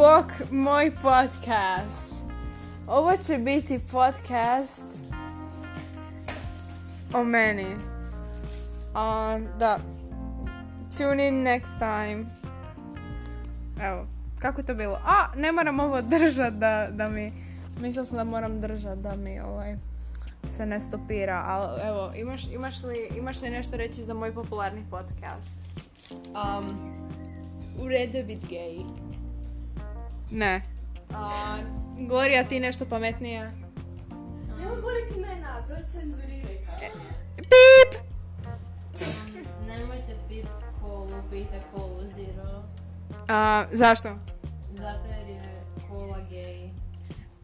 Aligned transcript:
bok 0.00 0.50
moj 0.50 0.90
podcast. 0.90 2.14
Ovo 2.86 3.16
će 3.16 3.38
biti 3.38 3.80
podcast 3.90 4.82
o 7.14 7.24
meni. 7.24 7.66
Um, 8.94 9.46
da. 9.58 9.78
Tune 10.98 11.28
in 11.28 11.34
next 11.34 11.78
time. 11.78 12.24
Evo, 13.82 14.06
kako 14.38 14.60
je 14.60 14.66
to 14.66 14.74
bilo? 14.74 14.98
A, 15.04 15.26
ne 15.36 15.52
moram 15.52 15.80
ovo 15.80 16.02
držat 16.02 16.54
da, 16.54 16.88
da 16.92 17.08
mi... 17.08 17.32
Mislila 17.80 18.06
sam 18.06 18.16
da 18.16 18.24
moram 18.24 18.60
držat 18.60 18.98
da 18.98 19.16
mi 19.16 19.40
ovaj 19.40 19.76
se 20.48 20.66
ne 20.66 20.80
stopira, 20.80 21.44
ali 21.46 21.80
evo, 21.82 22.12
imaš, 22.16 22.46
imaš, 22.46 22.82
li, 22.82 23.10
imaš 23.16 23.42
li 23.42 23.50
nešto 23.50 23.76
reći 23.76 24.04
za 24.04 24.14
moj 24.14 24.34
popularni 24.34 24.84
podcast? 24.90 25.64
Um, 26.10 26.66
u 27.84 27.88
redu 27.88 28.18
bit 28.26 28.42
gay. 28.42 29.09
Ne. 30.30 30.62
A, 31.10 31.56
Gloria, 31.98 32.44
ti 32.44 32.60
nešto 32.60 32.84
pametnije? 32.86 33.52
Nemoj 34.50 34.76
govoriti 34.76 35.14
imena, 35.16 35.66
to 35.66 35.72
je 35.72 35.84
cenzuriraj 35.84 36.56
kasnije. 36.60 37.10
Pip! 37.36 38.00
Nemojte 39.68 40.16
pit 40.28 40.46
kolu, 40.82 41.22
pijte 41.30 41.62
kolu 41.72 42.00
zero. 42.08 42.62
A, 43.28 43.64
zašto? 43.72 44.08
Zato 44.72 45.06
jer 45.08 45.28
je 45.28 45.40
kola 45.88 46.18
gay. 46.22 46.70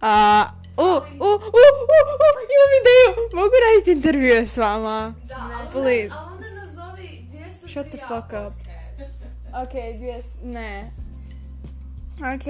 A, 0.00 0.44
u, 0.76 0.82
u, 0.82 0.84
u, 0.84 1.26
u, 1.26 1.60
u, 2.06 2.16
imam 2.46 2.72
ideju! 2.80 3.08
Mogu 3.34 3.52
raditi 3.64 3.92
intervjue 3.92 4.46
s 4.46 4.56
vama? 4.56 5.14
Da, 5.24 5.36
Please. 5.72 6.14
a 6.14 6.32
onda 6.32 6.60
nazovi 6.60 7.26
203 7.32 7.68
Shut 7.68 7.86
the 7.86 7.98
fuck 7.98 8.24
up. 8.26 8.54
podcast. 8.54 9.14
Ok, 9.62 9.72
dvije, 9.96 10.22
s- 10.22 10.36
ne. 10.42 10.90
Ok, 12.14 12.46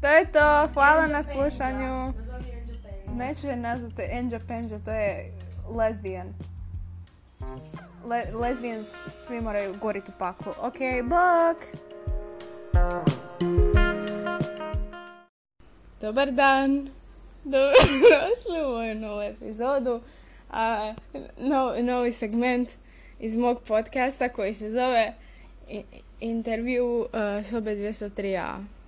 to 0.00 0.08
je 0.08 0.24
to. 0.32 0.68
Hvala 0.74 1.06
na 1.06 1.22
slušanju. 1.22 2.12
Neću 3.16 3.46
je 3.46 3.56
nazvati 3.56 4.02
Enja 4.10 4.40
Penja, 4.48 4.78
to 4.84 4.90
je 4.90 5.32
lesbijan. 5.76 6.34
Le, 8.06 8.24
lesbians 8.34 8.88
svi 9.08 9.40
moraju 9.40 9.74
goriti 9.80 10.10
u 10.10 10.18
paklu. 10.18 10.52
Ok, 10.60 10.76
bok! 11.04 11.56
Dobar 16.00 16.30
dan! 16.30 16.88
Dobrodošli 17.44 18.64
u 18.66 18.68
moju 18.68 18.94
novu 18.94 19.22
epizodu. 19.22 20.00
A, 20.50 20.94
no- 21.38 21.74
novi 21.82 22.12
segment 22.12 22.68
iz 23.18 23.36
mog 23.36 23.62
podcasta 23.68 24.28
koji 24.28 24.54
se 24.54 24.70
zove 24.70 25.12
Intervju 26.20 26.98
uh, 26.98 27.06
sobe 27.46 27.76
203a. 27.76 28.79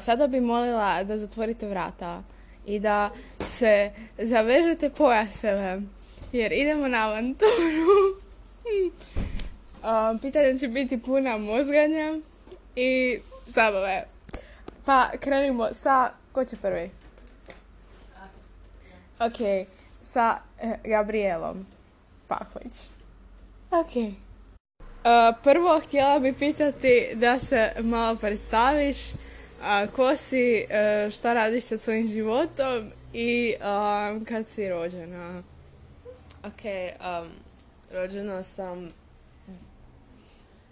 Sada 0.00 0.26
bi 0.26 0.40
molila 0.40 1.04
da 1.04 1.18
zatvorite 1.18 1.68
vrata 1.68 2.22
i 2.66 2.80
da 2.80 3.10
se 3.44 3.90
zavežete 4.18 4.90
pojaseve 4.90 5.82
jer 6.32 6.52
idemo 6.52 6.88
na 6.88 7.08
avanturu. 7.08 7.50
pitanja 10.22 10.58
će 10.58 10.68
biti 10.68 11.00
puna 11.00 11.38
mozganja 11.38 12.18
i 12.76 13.18
zabave. 13.46 14.04
Pa 14.84 15.08
krenimo 15.20 15.68
sa... 15.72 16.10
Ko 16.32 16.44
će 16.44 16.56
prvi? 16.56 16.90
Ok, 19.20 19.66
sa 20.02 20.36
eh, 20.60 20.74
Gabrielom 20.84 21.66
Pahlić. 22.28 22.74
Ok. 23.70 24.14
Prvo 25.42 25.80
htjela 25.80 26.18
bi 26.18 26.32
pitati 26.32 27.08
da 27.14 27.38
se 27.38 27.72
malo 27.80 28.16
predstaviš, 28.16 28.96
a, 29.62 29.86
ko 29.86 30.16
si, 30.16 30.66
e, 30.70 31.10
šta 31.10 31.34
radiš 31.34 31.64
sa 31.64 31.78
svojim 31.78 32.08
životom 32.08 32.92
i 33.12 33.54
a, 33.60 34.18
kad 34.28 34.48
si 34.48 34.68
rođena. 34.68 35.42
ok, 36.44 36.62
um, 37.00 37.30
rođena 37.92 38.42
sam 38.42 38.92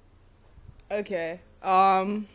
Ok. 0.90 1.40
Um, 1.64 2.28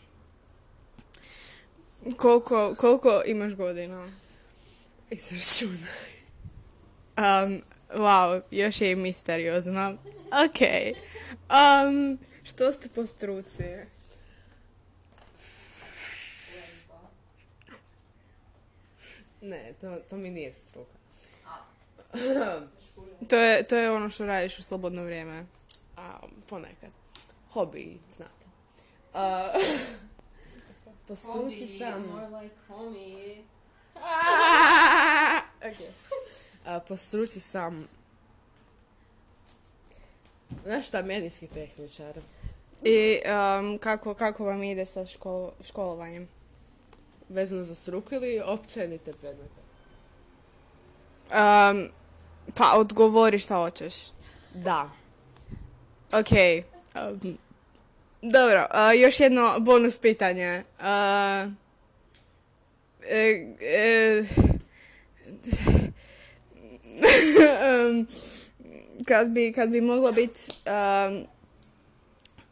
koliko, 2.16 2.74
koliko 2.78 3.22
imaš 3.26 3.54
godina? 3.54 4.12
Izračunaj. 5.10 6.16
Um, 7.16 7.62
wow, 7.94 8.42
još 8.50 8.80
je 8.80 8.90
i 8.90 8.96
misteriozno. 8.96 9.96
Ok. 10.26 10.60
Um, 11.50 12.18
što 12.42 12.72
ste 12.72 12.88
po 12.88 13.06
struci? 13.06 13.64
Ne, 19.40 19.72
to, 19.80 19.96
to 20.10 20.16
mi 20.16 20.30
nije 20.30 20.52
struka. 20.52 20.96
To 23.28 23.36
je, 23.36 23.62
to 23.62 23.76
je 23.76 23.90
ono 23.90 24.10
što 24.10 24.26
radiš 24.26 24.58
u 24.58 24.62
slobodno 24.62 25.04
vrijeme. 25.04 25.46
A, 25.96 26.18
ponekad. 26.48 26.90
Hobi, 27.52 27.98
znate. 28.16 28.44
A, 29.14 29.52
po 31.08 31.16
struci 31.16 31.78
sam... 31.78 32.02
more 32.06 32.42
like 32.42 32.54
homie. 32.68 33.42
ok. 35.68 35.80
A, 36.66 36.80
po 36.80 36.96
struci 36.96 37.40
sam... 37.40 37.88
Znaš 40.64 40.88
šta, 40.88 41.02
medijski 41.02 41.46
tehničar. 41.46 42.18
I 42.82 43.20
um, 43.24 43.78
kako, 43.78 44.14
kako 44.14 44.44
vam 44.44 44.62
ide 44.62 44.86
sa 44.86 45.06
škol, 45.06 45.50
školovanjem? 45.64 46.28
Vezano 47.28 47.64
za 47.64 47.74
struku 47.74 48.14
ili 48.14 48.40
općenite 48.44 49.12
predmete? 49.12 49.60
Um, 51.30 51.88
pa 52.54 52.72
odgovori 52.76 53.38
šta 53.38 53.56
hoćeš. 53.56 53.94
Da. 54.54 54.90
Ok. 56.12 56.32
Um, 56.94 57.38
dobro, 58.32 58.66
a, 58.70 58.92
još 58.92 59.20
jedno 59.20 59.60
bonus 59.60 59.98
pitanje. 59.98 60.62
A, 60.80 61.46
e, 63.08 63.54
e, 63.60 64.22
kad, 69.08 69.28
bi, 69.28 69.52
kad 69.52 69.68
bi 69.68 69.80
mogla 69.80 70.12
biti 70.12 70.40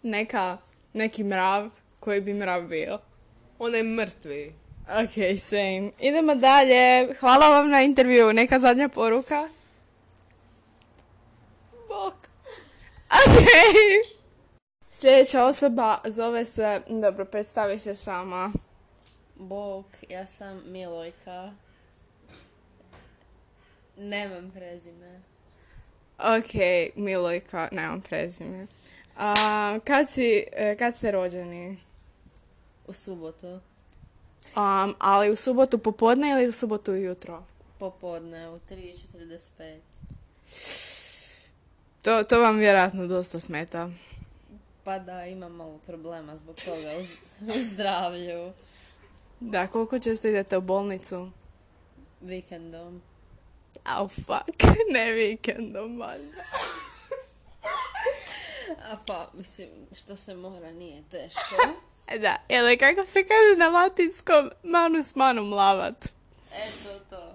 neka, 0.02 0.58
neki 0.92 1.24
mrav, 1.24 1.70
koji 2.00 2.20
bi 2.20 2.34
mrav 2.34 2.62
bio? 2.62 2.98
Onaj 3.58 3.82
mrtvi. 3.82 4.52
Ok, 4.88 5.38
same. 5.38 5.90
Idemo 6.00 6.34
dalje. 6.34 7.14
Hvala 7.20 7.48
vam 7.48 7.70
na 7.70 7.82
intervju. 7.82 8.32
Neka 8.32 8.58
zadnja 8.58 8.88
poruka. 8.88 9.48
Bok. 11.88 12.14
Ok. 13.10 14.13
Sljedeća 15.04 15.44
osoba 15.44 15.98
zove 16.04 16.44
se, 16.44 16.80
dobro, 16.88 17.24
predstavi 17.24 17.78
se 17.78 17.94
sama. 17.94 18.52
Bok, 19.36 19.86
ja 20.08 20.26
sam 20.26 20.62
Milojka. 20.66 21.52
Nemam 23.96 24.50
prezime. 24.50 25.20
Ok, 26.18 26.52
Milojka, 26.96 27.68
nemam 27.72 28.00
prezime. 28.00 28.66
A, 29.16 29.78
kad 29.84 30.08
si, 30.08 30.44
e, 30.52 30.76
kad 30.78 30.96
ste 30.96 31.10
rođeni? 31.10 31.78
U 32.86 32.92
subotu. 32.92 33.60
Um, 34.56 34.94
ali 34.98 35.30
u 35.30 35.36
subotu 35.36 35.78
popodne 35.78 36.30
ili 36.30 36.48
u 36.48 36.52
subotu 36.52 36.92
ujutro? 36.92 37.44
Popodne 37.78 38.50
u 38.50 38.58
3.45. 38.70 39.78
To, 42.02 42.24
to 42.24 42.40
vam 42.40 42.58
vjerojatno 42.58 43.06
dosta 43.06 43.40
smeta. 43.40 43.90
Pa 44.84 44.98
da, 44.98 45.26
imam 45.26 45.52
malo 45.52 45.78
problema 45.86 46.36
zbog 46.36 46.56
toga 46.56 46.90
u, 46.98 47.52
zdravlju. 47.72 48.52
Da, 49.40 49.66
koliko 49.66 49.98
često 49.98 50.28
idete 50.28 50.58
u 50.58 50.60
bolnicu? 50.60 51.30
Vikendom. 52.20 53.02
Au, 53.84 54.08
fuck, 54.08 54.62
ne 54.94 55.12
vikendom, 55.12 55.98
valjda. 55.98 56.42
A 58.90 58.96
pa, 59.06 59.30
mislim, 59.34 59.68
što 59.92 60.16
se 60.16 60.34
mora 60.34 60.72
nije 60.72 61.02
teško. 61.10 61.56
Da, 62.20 62.36
ili 62.48 62.78
kako 62.78 63.06
se 63.06 63.26
kaže 63.26 63.56
na 63.56 63.68
latinskom, 63.68 64.50
manus 64.62 65.14
manum 65.14 65.52
lavat. 65.52 66.04
Eto 66.52 67.04
to. 67.10 67.34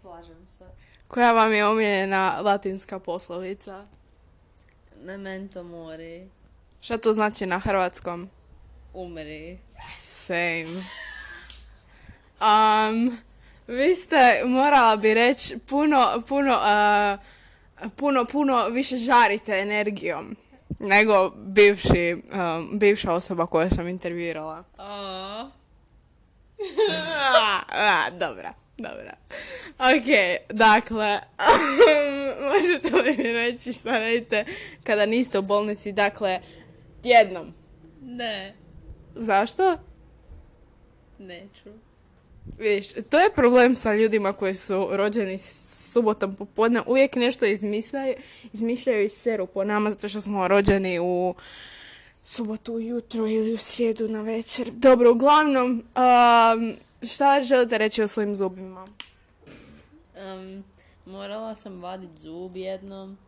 Slažem 0.00 0.46
se. 0.46 0.64
Koja 1.08 1.32
vam 1.32 1.52
je 1.52 1.66
omiljena 1.66 2.40
latinska 2.40 2.98
poslovica? 2.98 3.86
Memento 5.02 5.62
mori. 5.62 6.28
Šta 6.84 6.98
to 6.98 7.12
znači 7.12 7.46
na 7.46 7.58
hrvatskom? 7.58 8.28
Umri. 8.94 9.58
Same. 10.00 10.84
Um, 12.40 13.18
vi 13.66 13.94
ste, 13.94 14.42
morala 14.46 14.96
bi 14.96 15.14
reći, 15.14 15.58
puno, 15.58 16.22
puno, 16.28 16.52
uh, 16.52 17.90
puno, 17.96 18.24
puno 18.24 18.68
više 18.68 18.96
žarite 18.96 19.52
energijom 19.52 20.36
nego 20.80 21.30
bivši, 21.36 22.16
um, 22.32 22.78
bivša 22.78 23.12
osoba 23.12 23.46
koju 23.46 23.70
sam 23.70 23.88
intervjuirala. 23.88 24.64
A, 24.78 25.48
a, 27.68 28.10
dobra, 28.10 28.54
dobra. 28.76 29.14
Ok, 29.78 30.38
dakle, 30.48 31.20
možete 32.52 32.96
li 32.96 33.16
mi 33.16 33.32
reći 33.32 33.72
šta 33.72 33.98
radite 33.98 34.44
kada 34.82 35.06
niste 35.06 35.38
u 35.38 35.42
bolnici, 35.42 35.92
dakle, 35.92 36.40
tjednom? 37.04 37.52
ne, 38.02 38.54
Zašto? 39.14 39.76
neću. 41.18 41.70
Vidiš, 42.58 42.92
to 43.10 43.18
je 43.20 43.34
problem 43.34 43.74
sa 43.74 43.94
ljudima 43.94 44.32
koji 44.32 44.54
su 44.54 44.88
rođeni 44.90 45.38
subotom 45.38 46.36
popodne. 46.36 46.82
Uvijek 46.86 47.16
nešto 47.16 47.46
izmišljaju, 47.46 48.14
izmišljaju 48.52 49.04
i 49.04 49.08
seru 49.08 49.46
po 49.46 49.64
nama 49.64 49.90
zato 49.90 50.08
što 50.08 50.20
smo 50.20 50.48
rođeni 50.48 50.98
u 50.98 51.34
subotu 52.22 52.74
ujutro 52.74 53.26
ili 53.26 53.52
u 53.52 53.56
srijedu 53.56 54.08
na 54.08 54.22
večer. 54.22 54.70
Dobro, 54.70 55.12
uglavnom, 55.12 55.70
um, 55.70 56.74
šta 57.02 57.42
želite 57.42 57.78
reći 57.78 58.02
o 58.02 58.08
svojim 58.08 58.36
zubima? 58.36 58.88
Em, 60.16 60.64
morala 61.06 61.54
sam 61.54 61.82
vadit 61.82 62.10
zub 62.18 62.56
jednom 62.56 63.18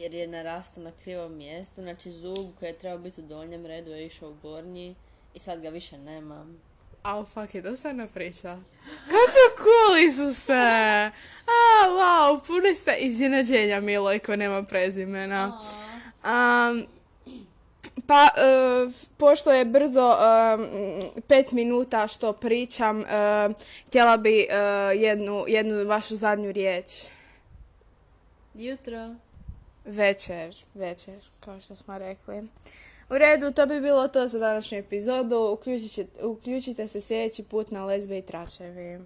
jer 0.00 0.14
je 0.14 0.26
narastao 0.26 0.84
na 0.84 0.92
krivom 1.02 1.36
mjestu. 1.36 1.82
Znači 1.82 2.10
zub 2.10 2.46
koji 2.58 2.68
je 2.68 2.78
trebao 2.78 2.98
biti 2.98 3.20
u 3.20 3.24
donjem 3.24 3.66
redu 3.66 3.90
je 3.90 4.06
išao 4.06 4.30
u 4.30 4.34
gornji 4.42 4.94
i 5.34 5.38
sad 5.38 5.60
ga 5.60 5.68
više 5.68 5.98
nemam. 5.98 6.60
Au, 7.02 7.24
fuck, 7.24 7.54
je 7.54 7.62
dosadna 7.62 8.06
priča. 8.06 8.58
Kako 9.10 9.62
cool 9.62 10.12
su 10.12 10.34
se! 10.34 10.52
A, 10.52 11.88
wow, 11.88 12.46
puno 12.46 12.74
ste 12.74 12.96
iznenađenja, 12.98 13.80
Milojko, 13.80 14.36
nema 14.36 14.62
prezimena. 14.62 15.60
Um, 16.24 16.86
pa, 18.06 18.24
e, 18.24 18.90
pošto 19.16 19.52
je 19.52 19.64
brzo 19.64 20.16
um, 20.16 20.66
pet 21.28 21.52
minuta 21.52 22.08
što 22.08 22.32
pričam, 22.32 23.00
e, 23.00 23.04
htjela 23.86 24.16
bi 24.16 24.40
e, 24.40 24.56
jednu, 24.96 25.44
jednu 25.48 25.86
vašu 25.86 26.16
zadnju 26.16 26.52
riječ. 26.52 26.90
Jutro. 28.54 29.14
Večer, 29.88 30.54
večer, 30.74 31.14
kao 31.40 31.60
što 31.60 31.76
smo 31.76 31.98
rekli. 31.98 32.48
U 33.10 33.18
redu, 33.18 33.52
to 33.52 33.66
bi 33.66 33.80
bilo 33.80 34.08
to 34.08 34.26
za 34.28 34.38
današnju 34.38 34.78
epizodu. 34.78 35.36
Uključit 35.52 35.92
će- 35.92 36.06
uključite 36.22 36.86
se 36.86 37.00
sljedeći 37.00 37.42
put 37.42 37.70
na 37.70 37.84
Lesbe 37.84 38.18
i 38.18 38.22
Tračevi. 38.22 39.00